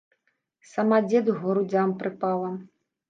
Сама 0.69 0.97
дзеду 1.07 1.35
к 1.35 1.43
грудзям 1.45 1.95
прыпала. 2.01 2.51